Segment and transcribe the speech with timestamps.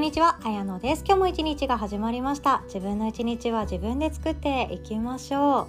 [0.00, 1.04] んにちは、あやのです。
[1.04, 2.62] 今日も一日が始まりました。
[2.64, 5.66] 自分の一日は自分で作っていきましょう。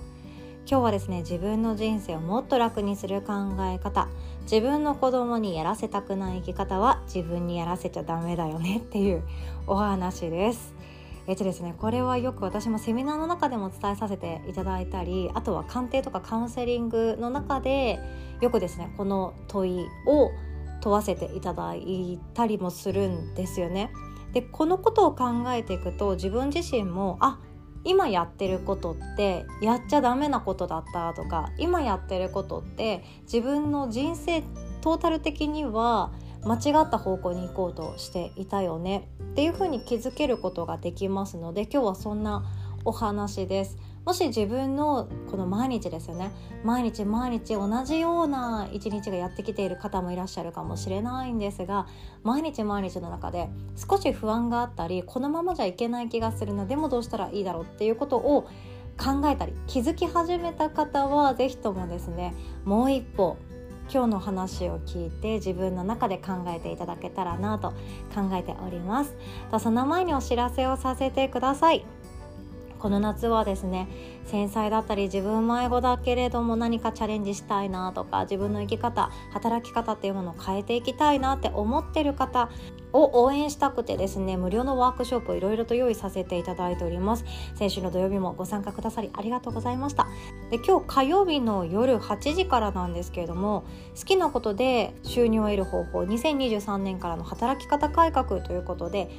[0.66, 4.08] 今日はですね、自分の人生をもっと楽にする考え方、
[4.44, 9.22] 自分の子供にやらせたくない生き方は自分にやらせちゃダメだよねっていう
[9.68, 10.74] お話です。
[11.28, 18.00] えっとですね、これはよく私もセミナーの中でも伝えさせていただいたりあとは鑑定とかカウンセリングの中で
[18.40, 20.32] よくですねこの問いを
[20.80, 23.92] 問わせていただいたりもするんですよね。
[24.34, 27.40] でこのことを考えていくと自分自身もあ
[27.84, 34.44] 今やってることってやっちゃダメなことだったとか今やってることって自分の人生
[34.82, 36.12] トータル的には
[36.44, 42.44] 間違った方向に行こうとしていたよねっていうふうに気づけることができますので今日はそんな
[42.84, 43.78] お話です。
[44.06, 46.32] もし自分のこの毎日ですよね。
[46.64, 51.88] 毎日毎日同じような一日がやってきている方もいらっしゃるかもしれないんですが
[52.24, 58.44] 毎日毎日の中で少し不安があったりこのままじゃいけない気がするなでもどうしたらいいだろうっていうことを
[58.98, 63.38] 考えたり気づき始めた方は是非ともですねもう一歩
[63.92, 67.72] 今日の話を聞いて自分の中で考えていただけたらなと
[68.14, 69.14] 考えております。
[69.52, 71.86] とその前にお知らせをさせてください。
[72.82, 73.88] この夏はですね
[74.26, 82.50] 繊細だったり自分迷子だけれども何かチャレンジしたいなとか自分の生き方働き方っていうものを変えていきたいなって思ってる方
[82.94, 87.26] を応援したくてですね無料のワークショップをいろいろと用意させていただいております。
[87.56, 90.08] 先週の土曜日もご参加くださりありがとうございました。
[90.50, 93.64] で今日火曜日の夜8時からなんですけれども
[93.96, 99.10] 好きなことで収入を得る方法2023年からの働き方改革ということで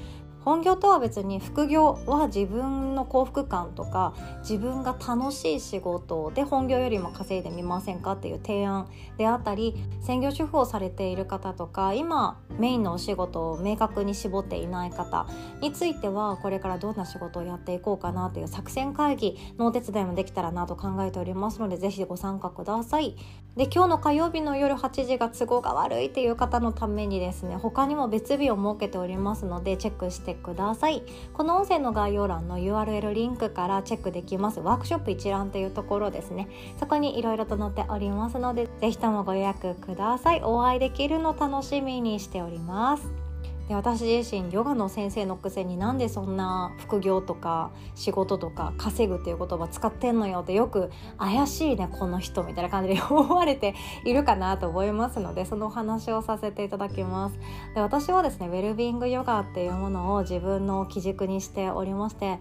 [0.45, 15.27] 本業とは別に副業は自分の幸福感とか自分が楽しい仕事で本業よりも稼いでみませんかっていう提案であったり専業主婦をされている方とか今メインのお仕事を明確に絞っていない方
[15.61, 23.17] についてはこれからどんな仕事をやっていこうかなという作戦会議のお手伝いもできたらなと考えておりますのでぜひご参加ください。
[23.57, 31.03] で今日の火曜日の夜8時が都合が悪いっていう方のためにですね他にも別日を設けておりますのでチェックしててください。
[31.33, 34.61] この音声の概要欄の URL リンクからチェックできます。
[34.61, 36.49] ワークショップ一覧というところですね。
[36.79, 40.43] そこにいろいろと載っておりますので是非ともご予約ください。
[40.43, 43.22] お会いできるの楽しみにしております。
[43.69, 53.75] で私自身ヨガの先生のくせになんでそんな副業とか仕事とか稼ぐっていう言葉使ってんのよってよく怪しいねこの人みたいな感じで 思われて
[54.05, 57.39] いるかなと思いますのでそのお話をさせていただきます。
[57.75, 62.41] で私はですねウェルビングヨガっていうものを自分の基軸にしておりまして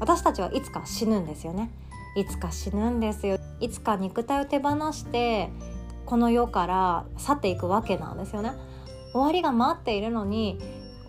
[0.00, 1.70] 私たちはいつか死ぬんですよね。
[2.14, 3.38] いつか死ぬんですよ。
[3.60, 5.50] いつか肉体を手放して
[6.04, 8.52] この世から去っていくわけなんですよね。
[9.12, 10.58] 終わりが待っているのに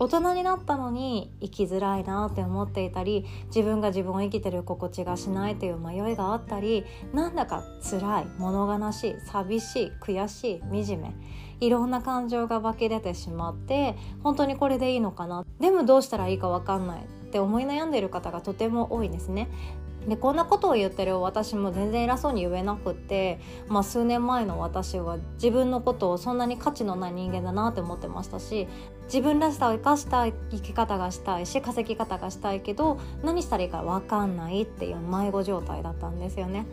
[0.00, 11.14] 大人になったのに生きづらいなって思っていたり自分が自分を生きてる心地がしないという迷いがあったりなんだか辛い物悲しい寂しい悔しい惨め
[11.60, 15.44] いろんな感情が湧き出てしまって本当にこれでいいのかな。
[15.60, 19.48] でもどうしたらいいか分かんないって思い悩んでいる方がとても多いんですね。
[20.10, 23.38] でこんなことを言ってる私も全然偉そうに言えなくって、
[23.68, 28.66] まあ、数年前の私は自分のことをそんなに価値のない人間だなって思ってましたし
[29.04, 36.66] 自分らしさを生かした生き方がしたいし稼ぎ方がしたいけど何したらいいか分かんないっていう迷子状態だったんですよね。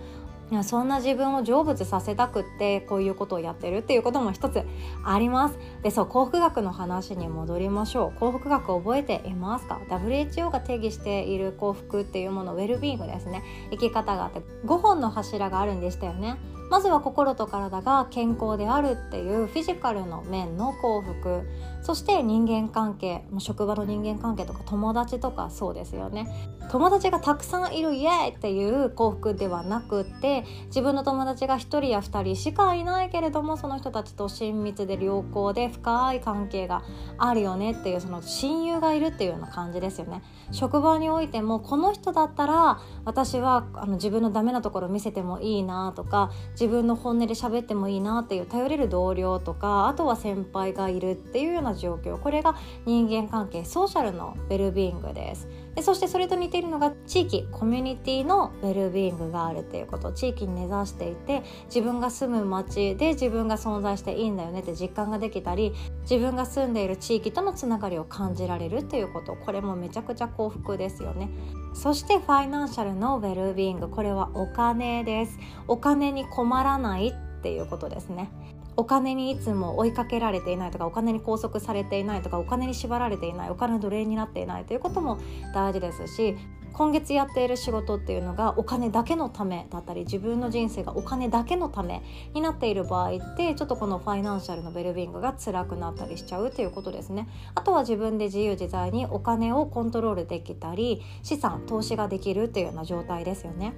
[0.64, 4.64] そんな自分を成仏させたくってこういうことをやってるっていうことも一つ
[5.04, 5.58] あります。
[5.84, 8.20] でそう幸福学の話に戻りましょう。
[8.20, 13.44] 幸福学覚えていますか？WHO が定義している幸福っていうものウェルビーイングですね。
[13.72, 14.42] 生き方があって。
[14.66, 16.38] 5本の柱があるんでしたよね。
[16.70, 21.48] まずは心と体が健康であるっていうフィジカルの面の幸福。
[21.82, 26.28] そして人間関係職場の人間関係とか友達とかそうですよね。
[26.70, 36.84] 友達がたくさんいるイエーイっていう幸福ではなくて自分の友達が1人や2人しかいないけれどもその人たちと親密で良好で深い関係が
[37.18, 40.22] あるよねっていうその親友がいるっていうような感じですよね。
[40.52, 52.18] 職場においてもこの人だったら私はあの自分のダメなところ見せてもいいなとか自分の本音で喋ってもいいなっていう頼れる同僚とかあとは先輩がいるっていうような状況。
[52.18, 52.56] これが
[52.86, 55.48] 人間関係ソーシャルのウェルビーイングです。
[55.78, 60.12] でそしてそれと似ているのが地域コミュニティのウェルビーイングがあるっていうこと。
[60.12, 69.36] 地域に根ざしていて自分が住む町で自分が存在していいんだよねって実感ができたり自分が住んでいる地域とのつながりを感じられるっていうこと。
[69.36, 71.30] これもめちゃくちゃ幸福ですよね。
[71.76, 73.88] そしてファイナンシャルのウェルビーイング。
[73.88, 75.38] これはお金です。
[75.68, 78.32] お金に困らないっていうことですね。
[78.78, 85.18] お金にいつも追いかけられていないとかお金に拘束されていないとかお金に縛られていないお金の奴隷になっていないということも
[85.54, 86.38] 大事ですし
[86.78, 92.04] 今月やっている仕事っていうのがお金だけのためだったり自分の人生がお金だけのため
[92.36, 97.28] になっている場合ってちょっとこのファイナンシャルのウェルビングが辛くなったりしちゃうということですね。
[97.56, 103.74] あとは自分で自由自在にお金をコントロールできたり資産投資ができるっていうような状態ですよね。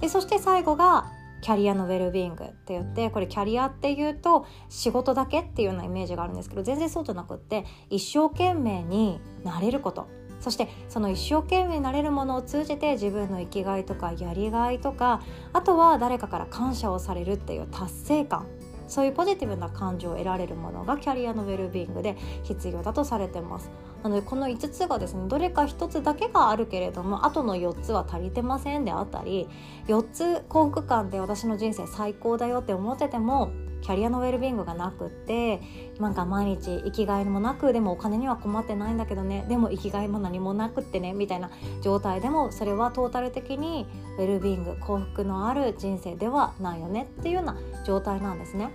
[0.00, 10.06] でそして最後がキャリアのウェルビーングって言ってこれキャリアっていうと仕事だけっていうようなイメージがあるんですけど全然そうじゃなくって一生懸命になれること。
[10.40, 15.20] そしてその一生懸命になれるものを通じて自分の生きがいとかやりがいとか
[15.52, 18.46] あとは誰かから感謝をされるっていう達成感。
[18.88, 23.70] そういうポジティブな感情を得られるものがキャリアのウェルビーイングで必要だとされてます。
[24.02, 29.48] なのでこの5つがですねどれか1つだけがあるけれどもあとの4つは足りてませんであったり
[29.88, 33.50] 4つ幸福感で私の人生最高だよって思ってても
[33.82, 35.60] キャリアのウェルビングがなくって
[35.98, 41.50] なんか毎日生きがいもなくでもお金には困ってないんだけどねでも生きがいも何もなくってねみたいな
[41.82, 43.86] 状態でもそれはトータル的に
[44.18, 48.70] ウェルビーイング幸福のある人生ではないよねっていうような状態なんですね。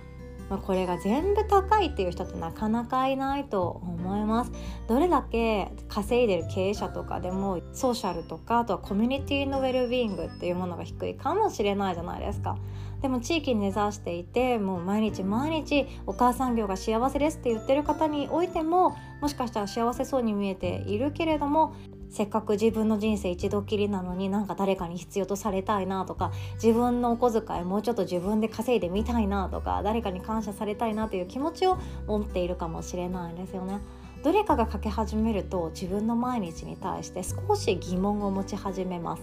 [0.48, 4.52] まあ、これが全部高いっていう人ってなかなかいないと思います。
[4.88, 12.56] どれだけ稼いでる経営者とかでもソーシャルとかあとはコミュニティのウェルビーイングっていうものが低いかもしれないじゃないですか。
[13.04, 21.74] でも地域に根ざしていてもう毎日毎日お母さん業が幸せですって言ってる方においてももしかしたら幸せそうに見えているけれども
[22.14, 26.30] せっかく自分の人生一度きりなのになんか誰かに必要とされたいなとか
[26.62, 31.76] 自分のお小遣いもうちょっと自分で稼いでみたいなとか誰かに感謝されたいなという気持ちを
[32.06, 33.80] 持っているかもしれないですよね。
[34.22, 39.22] どれかがかけ始めると自分の毎日に対して少し疑問を持ち始めます。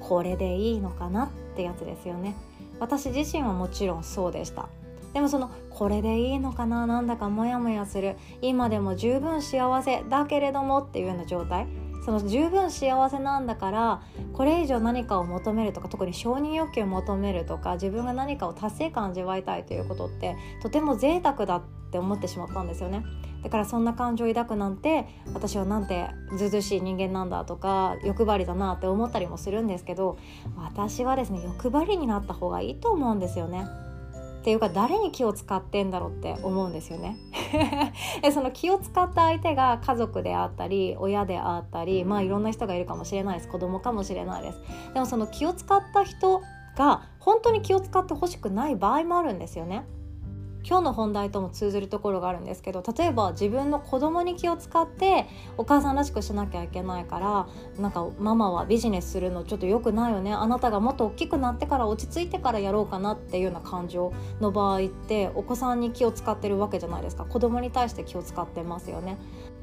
[0.00, 2.36] これでいいのかなってやつですよね。
[2.80, 4.68] 私自身はもちろんそうでした
[5.12, 11.66] でもそのこれでいいのかななんだかモヤモヤする今でも十分幸せだけれどもっていうような状態
[12.08, 14.02] その十分幸せなんだから
[14.32, 21.62] これ以上何かを求めるとか特に承認欲求を求めるとか自分が何かを達成感味わいたいということってとても贅沢だっ
[21.92, 23.04] て思ってしまったんですよね
[23.42, 26.08] だからそんな感情を抱くなんて私はなんて
[26.38, 30.16] ずうずしい人間なんだとか欲張りだなって思ったりもするんですけど
[30.56, 33.66] 私はですね欲張りになった方がいいと思うんですよね。
[34.48, 37.18] っていうか誰に気を使ってんだろうって思うんですよね。
[38.22, 43.48] でその気を使った相手が家族であったり親であったりまあいろんな人がいるかもしれないです。
[43.50, 44.62] 子供かもしれないです。
[44.94, 46.40] でもその気を使った人
[46.78, 49.84] が本当に気を使ってほしくない場合もあるんですよね
[50.64, 55.26] 今日の本題とも通ずるところがあるんですけど例えば自分の子供に気を使って
[55.56, 57.48] お母さんらしくしなきゃいけないから
[57.80, 60.32] なんかママはビジネスするのちょっと良くないよね。
[60.32, 67.24] あなたがもっと大きくなってから落ち着いてからやろうかなっていうような感情の場合ってお子さんに気を使ってるわけじゃないですか。
[67.24, 69.16] 子供に対して気を使ってますよね。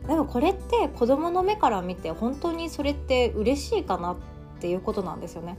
[0.07, 4.15] でもこれって子供の目から見て本当にそれって嬉しいかなっ
[4.59, 5.57] ていうことなんですよね。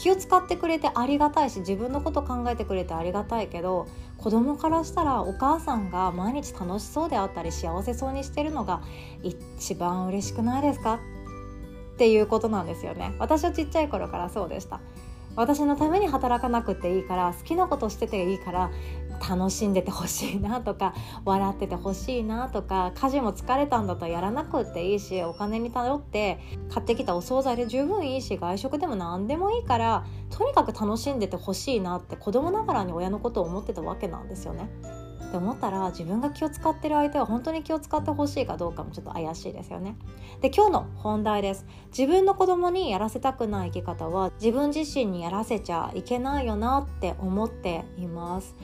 [0.00, 3.86] 気を使ってくれてありがたいし自分のこと考えてくれてありがたいけど
[4.16, 8.80] 子供からしたらお母さんが毎日楽しそうであったり幸せそうにしてるのが
[9.22, 10.94] 一番嬉しくないですか？
[10.94, 10.98] っ
[11.98, 13.12] ていうことなんですよね。
[13.18, 14.80] 私はちっちゃい頃からそうでした。
[15.36, 18.70] 私のために働かなくていいから好きなことしてていいから
[19.28, 20.94] 楽しんでてほしいなとか
[21.24, 26.38] 笑っててほしいなとか家事も疲れたんだとやらなくていいしお金に頼って
[26.72, 34.70] 買ってきたお惣菜で十分いいし外食でも何でもいいからとにかく楽しんでてほしいなって子供ながらに親のことを思ってたわけなんですよね。
[35.30, 39.96] って思ったら自分が気を使ってる相手は本当に気を使ってほしいかどうかもちょっと怪しいですよね。
[40.40, 41.66] で今日の本題です。
[41.96, 48.56] 自分の子供にやらせたくない生き方は自分自身にやらせちゃいけないよなって思っています。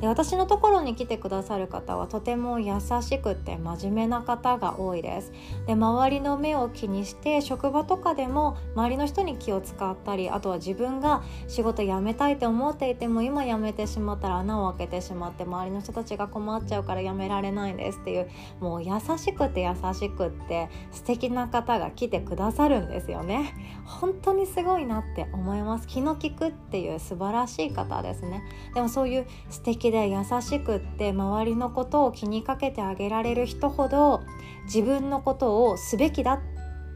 [0.00, 5.32] で私のところに来てくださる方はとても優しくて真面目な方が多いです。
[5.66, 18.28] で周りの目を気にして職場とかでも周りの人に気を使ったりあとは自分が仕事辞めたいと思っていても今辞めてしまったら穴を開けてしまって周りの人たちが困っちゃうから辞められないんですっていう
[18.60, 23.54] もう優しくて優しくって素敵な方が来てくださるんですよね。
[23.84, 25.86] 本当にすごいなって思います。
[25.86, 28.42] 気の利くっていう素晴らしい方ですね。
[28.74, 34.22] でもそういう素敵で優しくって周りのことを気にかけてあげられる人ほど
[34.64, 36.40] 自分のことをすべきだっ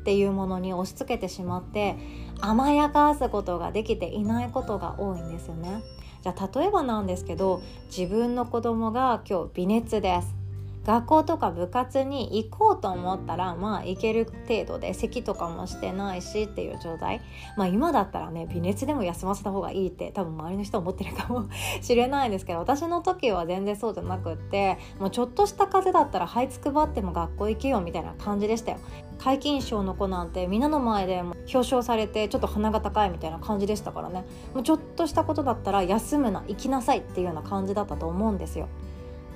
[0.04, 1.96] ていうものに押し付けてしまって
[2.40, 5.82] 甘やかすことができていないことが多いんですよね。
[6.22, 10.41] じゃあ例えばなんですけど自分の子供が今日微熱です
[10.84, 17.20] 学校とか部活に行こうと思ったらまあ行ける程度で席とかもしてないしっていう状態。
[17.56, 21.48] まあ今だったらね微熱でも休ませた方がいいって多分周りの人は思ってるかも
[21.80, 28.78] しれないですけど私の時は全然そうじゃなくってもうちょっとした風邪だったら這いつくばっても学校行けよみたいな感じでしたよ。
[29.18, 34.24] 皆勤賞の子なんてみんなの前で表彰されてちょっと鼻が高いみたいな感じでしたからね。
[34.52, 38.68] もうちょっとしたことだったら休むな行きなさいっていうような感じだったと思うんですよ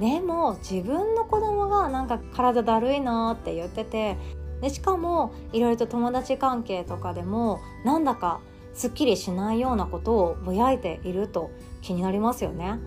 [0.01, 4.17] でも自分の子供がなんか体だるいなって言ってて
[4.61, 8.41] でしかもいろいろと友達関係とかでもなんだか
[8.75, 11.51] すっきりしないようなことをぼやいていると
[11.81, 12.79] 気になりますよね。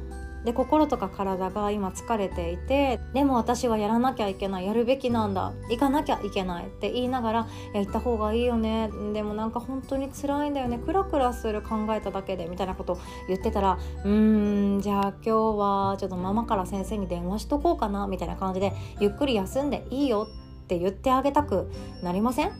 [0.45, 20.27] で心とか体が今疲れていてでも私はやらなきゃいけないやるべきなんだ行かなきゃいけないって言いながらいや行った方がいいよねでもなんか本当に辛いんだよねクラクラする考えただけでみたいなこと言ってたらうーんじゃあ今日はちょっとママから先生に電話しとこうかなみたいな感じでゆっくり休んでいいよ
[20.63, 21.69] って言ってあげたく
[22.03, 22.51] なりません？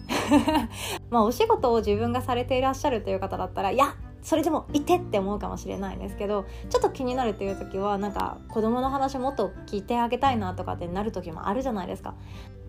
[1.11, 12.15] まあお仕事を自分がされていらっしゃるという方だったらいやそれでもいてって思うかもしれないんですけどちょっと気になるっていう時はなんか子供の話もっと聞いてあげたいなとかってなる時もあるじゃないですか。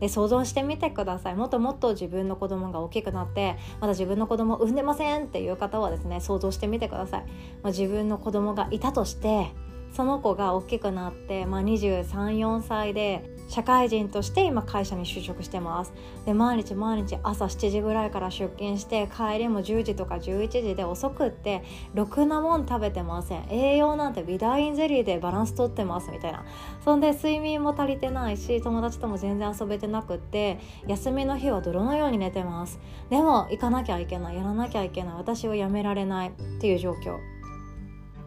[0.00, 7.21] で想像してみてくださいもっともっと自分の子供が大きくなってまだ自分の子供を産んでませんっていう方はですね想像してみてください。
[7.62, 9.52] まあ、自分の子供がいたとして
[9.92, 15.92] その子が大きくなって、まあ、234歳で社会人として今会社に就職してます。
[16.25, 23.47] で毎日毎日朝7時ぐらいから出勤して帰りも10時とか11時で遅くってろくなもん食べてません。
[23.50, 26.45] 栄養なんてビダインゼリーでバランスとってますみたいな。
[26.85, 32.78] そんで睡眠も足りてないし友達とも全然遊べてなくって休みの日は泥のように寝てます。
[33.11, 35.14] でも行かなきゃいけないやらなきゃいけない。
[35.16, 37.19] 私をやめられないっていう状況。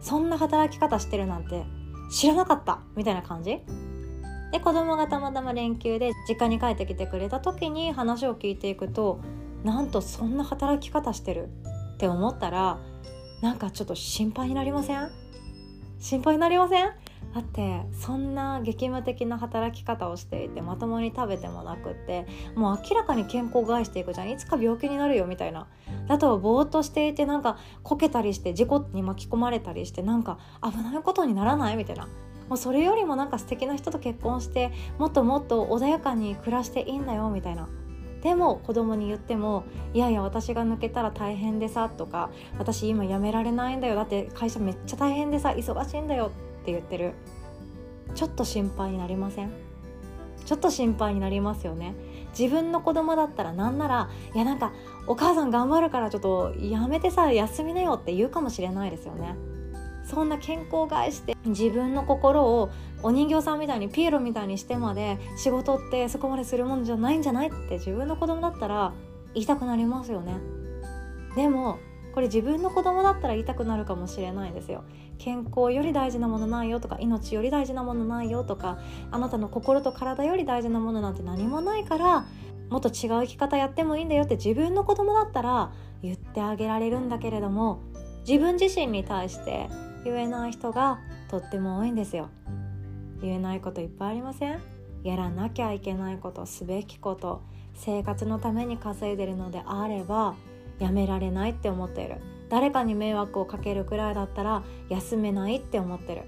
[0.02, 1.64] そんな働き方してるなんて
[2.12, 3.62] 知らなかったみたいな感じ。
[4.54, 9.18] で子供がたまたま連休で実家に帰ってきてくれた時に話を聞いていくと
[9.64, 11.48] なんとそんな働き方してる
[11.94, 12.78] って思ったら
[13.42, 15.10] なんかちょっと心配になりません？
[15.98, 16.84] 心配になりません？
[17.34, 24.30] だってそんな激務的な働き方をしていてまともに食べてもなくってもう明らかに健康を害していくじゃん。
[24.30, 25.66] いつか病気になるよみたいな。
[26.06, 31.76] だとぼーっとしていてなんかこけたりして事故に巻き込まれたりしてなんか危ないことにならない？
[31.76, 32.06] みたいな。
[32.48, 37.68] もうそれよりもなんか素敵な人と結婚してもっともっと穏やかに暮らしていいんだよみたいな。
[38.22, 46.30] でも子供に言っても「いやいや私が抜けたら大変でさ」とか「私今辞められないんだよだって会社めっちゃ大変でさ忙しいんだよ」
[46.62, 47.12] って言ってる。
[48.14, 49.50] ちょっと心配になりません？
[50.46, 51.94] ちょっと心配になりますよね。
[52.38, 54.72] 自分の子供だったらなんならいやなんか
[55.06, 59.34] お母さん頑張るからちょっとやめてさ休みなよって言うかもしれないですよね。
[60.04, 62.70] そんな健康を害して自分の心を
[63.02, 68.92] お人形さんみたいにピエロみたいにしてまで仕事ってそこまでするものじゃないんじゃないって自分の子供だったら
[69.34, 70.36] 言いたくなりますよね。
[71.36, 71.78] でも
[72.14, 74.84] これ自分の子供だったら言いたくなるかもしれないですよ。
[75.18, 78.78] 健康より大事なものないよとか命より大事なものないよとか
[79.10, 82.26] あなたの心と体より大事なものなんて何もないから
[82.70, 82.92] もっと違う
[83.22, 87.80] 生き方やってもいいんだよって自分の子供だったら言ってあげられるんだけれども
[88.26, 89.68] 自分自身に対して
[90.04, 92.28] 言えない人がとっても多いんですよ。
[93.20, 94.60] 言えないこといっぱいありません？
[95.02, 97.42] やらなきゃいけないことすべきこと
[97.74, 100.34] 生活のために稼いでるのであれば
[100.78, 102.16] やめられないって思っている。
[102.50, 106.22] 誰かに迷惑をかけるくらいだったら休めないって思ってる。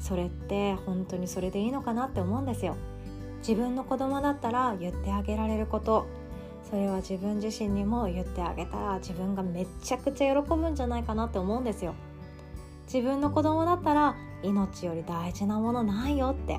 [0.00, 2.76] それって本当にそれでいいのかなって思うんですよ。
[3.38, 6.06] 自分の子供だったら言ってあげられること。
[6.68, 11.94] それは自分自身にも言ってあげたら自分がめちゃくちゃ喜ぶんじゃないかなって思うんですよ。
[12.86, 16.58] 自分の子供だったら命より大事なものないよって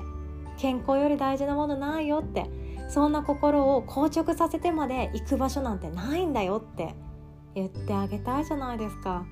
[0.58, 2.46] 健康より大事なものないよって
[2.88, 6.94] そんな心を硬直させてまで行く場所なんてないんだよって
[7.54, 9.26] 言ってあげたいじゃないですか。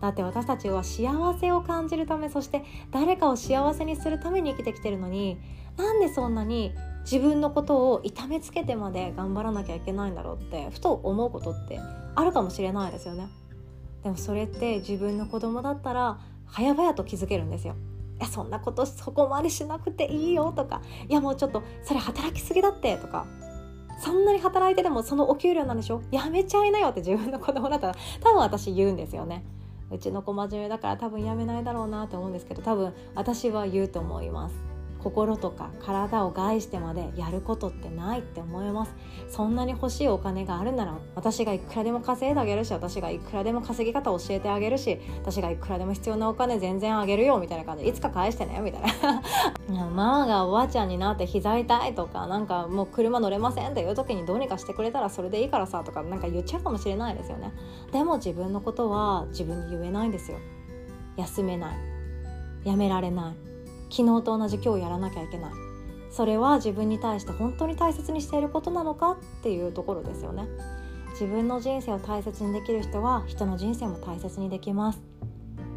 [0.00, 5.38] だって私たちは幸せを感じるためそして誰かを幸せにするために生きてきてるのに
[5.76, 6.72] なんでそんなに
[7.04, 11.78] 自分のことを痛めつけてまで頑張らなきゃいけないんだろうってふと思うことって
[12.16, 13.28] あるかもしれないですよね。
[14.02, 16.18] でもそれって自分の子供だったら
[16.52, 17.74] 早々と気づけるんですよ。
[18.18, 23.26] いやそんなことそこまでしなくていいよとかいやもうちょっとそれ働きすぎだってとか
[23.98, 26.02] そんなに働いてでもそのお給料なんでしょ？
[26.12, 29.44] やめちゃいなよって自分の子供だったら多分私言うんですよね。
[29.90, 34.54] うちの子真面目だから多分やめないだろうなって思うんですけど多分私は言うと思います。
[35.02, 38.94] 心とか体を害してまでやることってないって思います。
[39.28, 47.84] そんなに欲しいお金があるなら私がいくらでも稼いであげるし私がいくらでも稼ぎ方教えてあげるし私がいくらでも必要なお金全然あげるよみたいな感じ。
[47.84, 49.22] でいつか返してねみたいな。
[49.68, 57.52] ママがおばあちゃんになって膝痛いとかなんかもう車乗れませんっていう時にどうにかしてくれたらそれでいいからさとかなんか言っちゃうかもしれないですよね。
[57.90, 60.38] でも自分のことは自分に言えないんですよ。
[61.16, 61.76] 休めない。
[62.64, 63.51] やめられない。
[63.94, 65.52] 昨日と同じ今日やらなきゃいけない。
[66.10, 70.48] それは自分に対して本当に大切にしていることなのかっていうところですよね。
[71.12, 75.02] 自分の人生を大切にできる人は人の人生も大切にできます。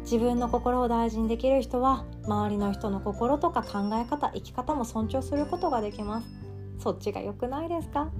[0.00, 6.28] 自分の心を大事にできる人は周りの人の心とか考え方生き方も尊重することができます。
[6.78, 8.10] そっちが良くないですか？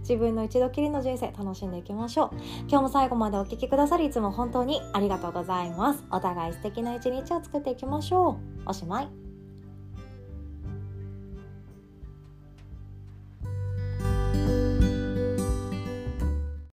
[0.00, 2.30] 自分の一度きりの人生楽しんでいきましょう。
[2.68, 6.04] 今日も最後までお聴きくださりいつも本当にありがとうございます。
[6.10, 8.70] お互い素敵な一日を作っていきましょう。
[8.70, 9.25] おしまい。